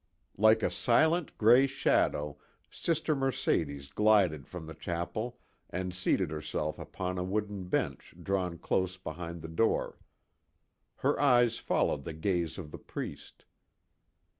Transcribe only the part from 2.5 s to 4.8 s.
Sister Mercedes glided from the